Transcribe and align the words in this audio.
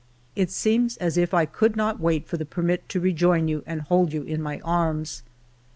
It 0.35 0.49
seems 0.49 0.97
as 0.97 1.15
if 1.15 1.31
I 1.31 1.45
could 1.45 1.75
not 1.75 1.99
wait 1.99 2.27
for 2.27 2.35
the 2.35 2.43
permit 2.43 2.89
to 2.89 2.99
rejoin 2.99 3.47
you 3.47 3.63
and 3.67 3.81
hold 3.83 4.13
you 4.13 4.23
in 4.23 4.41
my 4.41 4.59
arms. 4.61 5.21